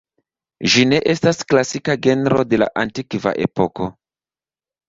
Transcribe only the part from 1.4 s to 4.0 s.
klasika genro de la antikva epoko.